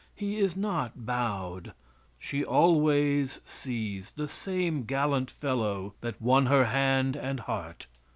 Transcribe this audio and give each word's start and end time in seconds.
He 0.15 0.39
is 0.39 0.57
not 0.57 1.05
bowed. 1.05 1.73
She 2.17 2.43
always 2.43 3.39
sees 3.45 4.13
the 4.13 4.27
same 4.27 4.81
gallant 4.85 5.29
fellow 5.29 5.93
that 6.01 6.19
won 6.19 6.47
her 6.47 6.65
hand 6.65 7.15
and 7.15 7.41
heart. 7.41 7.85